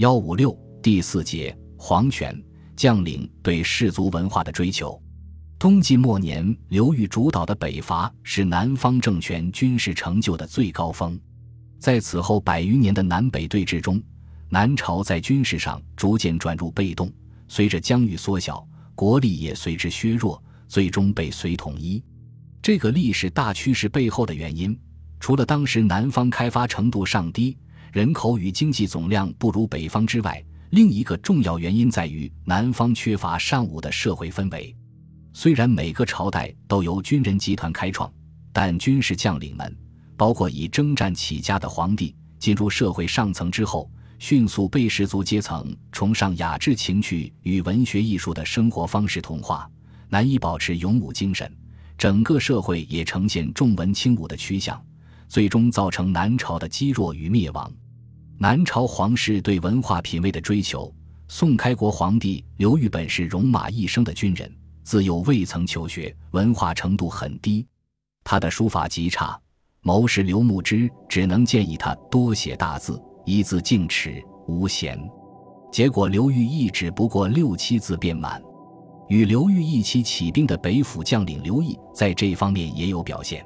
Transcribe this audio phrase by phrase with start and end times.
[0.00, 2.34] 幺五六第四节皇权
[2.74, 4.98] 将领对氏族文化的追求。
[5.58, 11.20] 东晋末年，刘裕主导的北伐是南方政权军事成就的最高峰。
[11.78, 14.02] 在此后百余年的南北对峙中，
[14.48, 17.12] 南朝在军事上逐渐转入被动，
[17.46, 22.02] 随着疆域缩小，国力也随之削弱，最终被隋统一。
[22.62, 24.74] 这个历史大趋势背后的原因，
[25.18, 27.54] 除了当时南方开发程度尚低，
[27.92, 34.74] 人口与经济总量不如北方之外，另一个重要原因在于南方缺乏尚武的社会氛围。
[35.32, 38.12] 虽然每个朝代都由军人集团开创，
[38.52, 39.76] 但军事将领们，
[40.16, 43.90] 包括以征战起家的皇帝，进入社会上层之后。
[44.20, 49.66] 迅速被士族阶层崇尚雅致情趣与文学艺术的生活方式同化，
[50.10, 51.50] 难以保持勇武精神。
[51.96, 54.78] 整个社会也呈现重文轻武的趋向，
[55.30, 57.72] 最终造成南朝的积弱与灭亡。
[58.36, 60.92] 南朝皇室对文化品味的追求，
[61.28, 67.64] 宋开国皇帝刘裕本是戎马一生的军人，自幼未曾求学，文化程度很低，
[68.24, 69.40] 他的书法极差。
[69.82, 73.00] 谋士刘牧之只能建议他多写大字。
[73.24, 74.98] 一字径尺无闲，
[75.70, 78.42] 结果刘裕一纸不过六七字便满。
[79.08, 83.44] 与刘裕一起起兵的北府将领刘毅在这方面也有表现。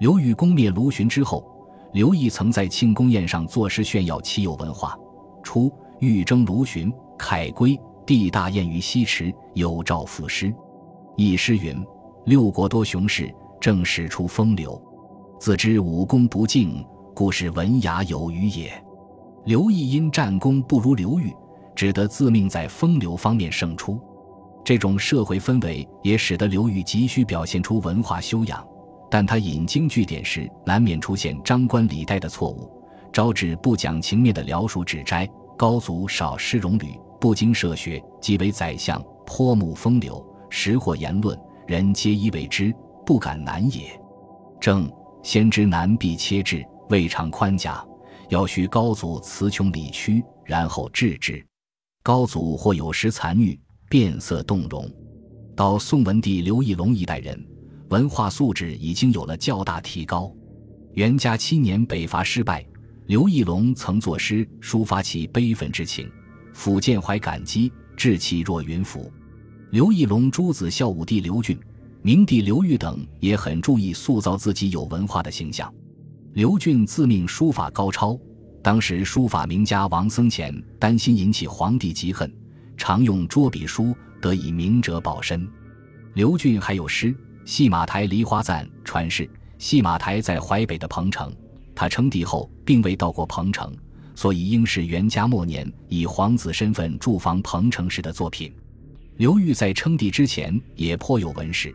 [0.00, 1.44] 刘裕攻灭卢循之后，
[1.92, 4.98] 刘毅曾在庆功宴上作诗炫耀其有文化。
[5.42, 10.50] 初，欲征卢循，凯归，帝大宴于西池，有诏赋诗。
[11.16, 11.76] 一诗云
[12.24, 14.80] ：“六国多雄士，正使出风流。
[15.38, 16.82] 自知武功不敬，
[17.14, 18.72] 故是文雅有余也。”
[19.44, 21.30] 刘毅因战功不如刘裕，
[21.74, 24.00] 只得自命在风流方面胜出。
[24.64, 28.66] 这种社会氛围也使得刘裕急需表现出文化修养，
[29.10, 32.70] 但他引经据典时难免出现张冠李戴的错误，
[33.12, 35.28] 招致不讲情面的辽属指摘。
[35.58, 43.90] 高祖少师戎旅，不经涉学，即为宰相，颇目风流，识货言论，人皆以为之，不敢难也。
[44.58, 44.90] 正
[45.22, 47.84] 先知难必切制，未尝宽假。
[48.30, 51.44] 要需高祖词穷理屈，然后治之。
[52.02, 53.58] 高祖或有时残虐，
[53.90, 54.90] 变色动容。
[55.54, 57.38] 到宋文帝刘义隆一代人，
[57.90, 60.32] 文化素质已经有了较大提高。
[60.94, 62.64] 元嘉七年北伐失败，
[63.06, 66.08] 刘义隆曾作诗抒发其悲愤之情，
[66.54, 69.12] 抚建怀感激，志气若云浮。
[69.70, 71.58] 刘义隆诸子孝武帝刘俊、
[72.00, 75.72] 明帝刘裕等也很注意塑造自己有文化的形象。
[76.34, 78.16] 刘俊自命书法高超，
[78.62, 82.32] 当时书法名家王僧虔担心引起皇帝嫉恨，
[82.76, 85.48] 常用拙笔书，得以明哲保身。
[86.14, 87.12] 刘俊还有诗
[87.50, 89.28] 《戏马台梨花赞》传世。
[89.58, 91.34] 戏马台在淮北的彭城，
[91.74, 93.76] 他称帝后并未到过彭城，
[94.14, 98.54] 所以应是元嘉末年以皇子身份驻防彭城时的作品。
[99.16, 101.74] 刘裕在称帝之前也颇有文史，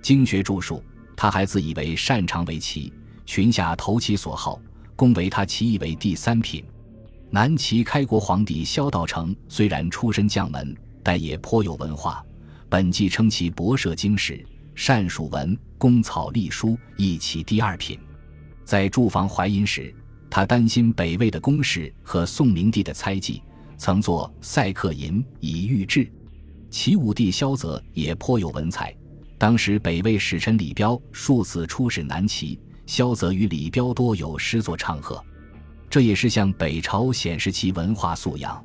[0.00, 0.80] 经学著述，
[1.16, 2.92] 他还自以为擅长围棋。
[3.26, 4.60] 群下投其所好，
[4.94, 6.64] 公为他棋艺为第三品。
[7.30, 10.72] 南齐开国皇帝萧道成虽然出身将门，
[11.02, 12.24] 但也颇有文化。
[12.68, 14.44] 本纪称其博涉经史，
[14.76, 17.98] 善属文，工草隶书，亦其第二品。
[18.62, 19.92] 在驻防淮阴时，
[20.28, 23.42] 他担心北魏的攻势和宋明帝的猜忌，
[23.78, 26.06] 曾作《塞客吟》以喻志。
[26.68, 28.94] 齐武帝萧泽也颇有文采，
[29.38, 32.60] 当时北魏使臣李彪数次出使南齐。
[32.84, 35.20] 萧泽与李彪多有诗作唱和，
[35.88, 38.62] 这也是向北朝显示其文化素养。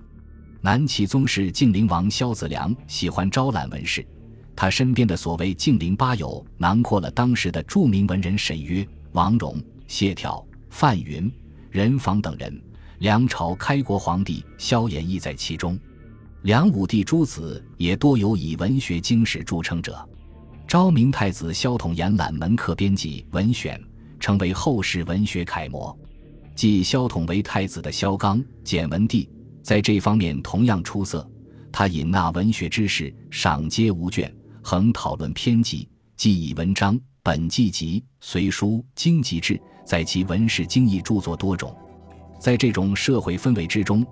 [0.59, 4.05] 南齐宗室晋陵王萧子良喜欢招揽文士，
[4.55, 11.31] 他身边的所谓近邻八友囊括了当时的著名文人沈约、王戎、谢眺、范云、
[11.69, 12.61] 任房等人。
[12.99, 15.79] 梁朝开国皇帝萧衍亦在其中。
[16.43, 20.07] 梁武帝诸子也多有以文学经史著称者。
[20.67, 23.77] 昭明太子萧统延揽门客编辑《文选》。
[24.21, 25.97] 成为后世文学楷模，
[26.53, 29.27] 继萧统为太子的萧纲、简文帝
[29.63, 31.27] 在这方面同样出色。
[31.71, 34.31] 他引纳文学知识，赏皆无倦，
[34.63, 41.75] 横讨论篇集，记以文章、本纪集、随书、经籍志，在其文史经义著作多种。
[42.39, 44.05] 在这种社会氛围之中，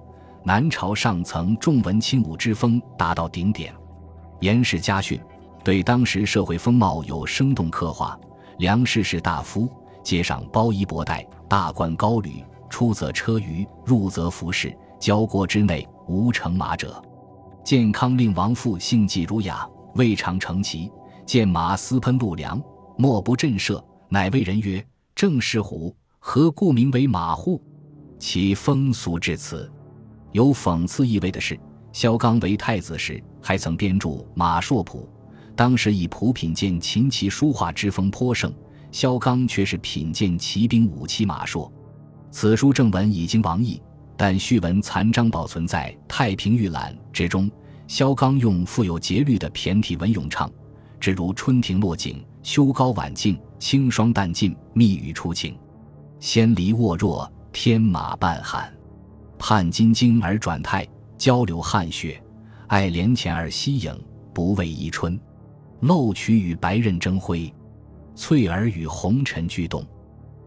[0.43, 3.73] 南朝上层重文轻武之风达到顶点。
[4.41, 5.19] 严氏家训
[5.63, 8.19] 对当时社会风貌有生动刻画。
[8.57, 9.69] 梁氏是大夫。
[10.01, 14.75] 街上包衣博带，大冠高履，出则车舆，入则服饰。
[14.99, 17.01] 交国之内无乘马者。
[17.63, 19.67] 健康令王父性寂儒雅，
[19.99, 20.89] 未尝乘骑。
[21.25, 22.59] 见马私喷路梁，
[22.97, 23.83] 莫不震慑。
[24.07, 27.61] 乃谓人曰：“正是虎，何故名为马户？
[28.17, 29.69] 其风俗至此。”
[30.31, 31.59] 有讽刺意味的是，
[31.91, 35.07] 萧纲为太子时还曾编著《马硕谱》，
[35.53, 38.53] 当时以谱品鉴琴棋书画之风颇盛，
[38.93, 41.69] 萧纲却是品鉴骑兵武器马硕。
[42.31, 43.81] 此书正文已经亡佚，
[44.15, 47.51] 但序文残章保存在《太平御览》之中。
[47.89, 50.47] 萧纲用富有节律的骈体文咏唱，
[50.99, 55.57] 只如“春庭落景，秋高晚静，清霜淡尽，密语初晴。
[56.19, 58.71] 仙离卧若，天马半寒。
[59.39, 60.87] 盼金睛而转态，
[61.17, 62.21] 交流汗血。
[62.67, 63.99] 爱怜浅而息影，
[64.35, 65.19] 不畏宜春。
[65.79, 67.51] 漏取与白刃争辉，
[68.13, 69.83] 翠儿与红尘俱动。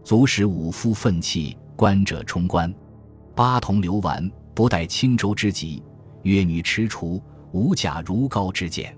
[0.01, 2.73] 足使武夫奋气，观者冲冠。
[3.35, 5.83] 八童流丸，不待轻舟之急。
[6.21, 7.21] 越女持锄。
[7.53, 8.97] 无甲如高之剑，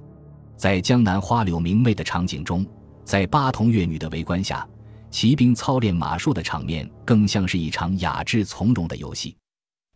[0.56, 2.66] 在江南花柳明媚的场景中，
[3.04, 4.66] 在八童乐女的围观下，
[5.12, 9.36] 骑兵操练马术的场面更像是一场雅致从容的游戏。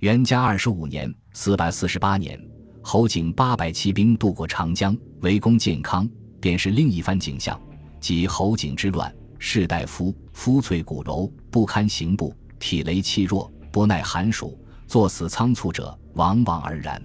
[0.01, 2.37] 元嘉二十五年（四百四十八年），
[2.83, 6.09] 侯景八百骑兵渡过长江，围攻建康，
[6.41, 7.57] 便是另一番景象。
[8.01, 17.01] 即侯景之乱，士大夫肤脆骨柔，不堪行步，体羸气弱，不耐寒暑，作死仓促者往往而然。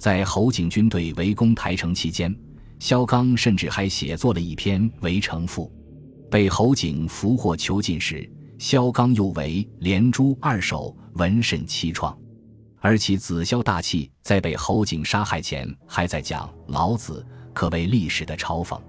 [0.00, 2.34] 在侯景军队围攻台城期间，
[2.78, 5.70] 萧纲甚至还写作了一篇《围城赋》。
[6.30, 8.26] 被侯景俘获囚禁时，
[8.56, 12.16] 萧纲又为连珠二首，文甚凄怆。
[12.78, 17.22] 而其子萧大器在被侯景杀害前，还在讲老子，
[17.52, 18.80] 可谓历史的嘲讽。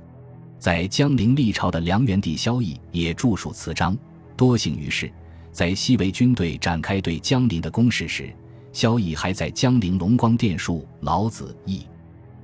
[0.59, 3.97] 在江陵历朝的梁元帝萧绎也著述词章，
[4.37, 5.11] 多幸于世。
[5.51, 8.33] 在西魏军队展开对江陵的攻势时。
[8.73, 11.85] 萧绎还在江陵龙光殿述老子义。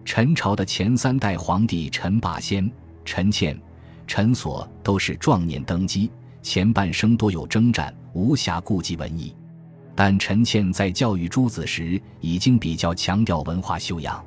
[0.04, 2.70] 陈朝的前三代皇帝陈霸先、
[3.04, 3.60] 陈倩、
[4.06, 6.10] 陈所都是壮年登基，
[6.42, 9.36] 前半生多有征战，无暇顾及文艺。
[9.96, 14.24] 但陈倩在教育诸子时，已经比较强调文化修养。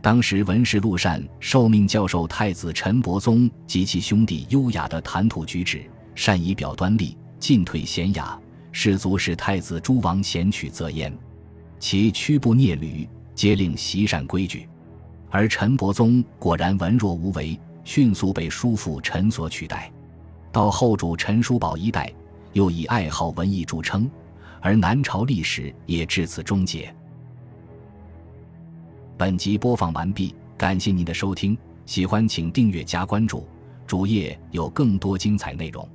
[0.00, 5.84] 当时文士陆善受命教授太子陈伯宗及其兄弟优雅的谈吐举止，
[6.14, 8.36] 善仪表端立，进退娴雅，
[8.72, 11.16] 士卒使太子诸王贤取则焉。
[11.82, 14.68] 其屈步蹑履，皆令习善规矩，
[15.30, 19.92] 而陈伯宗果然文弱无为，迅速被叔父陈所取代。
[20.52, 22.08] 到后主陈叔宝一代，
[22.52, 24.08] 又以爱好文艺著称，
[24.60, 26.94] 而南朝历史也至此终结。
[29.18, 33.44] 本集播放完毕，感谢您的收听，喜欢请订阅加关注，
[33.88, 35.86] 主页有更多精彩内容。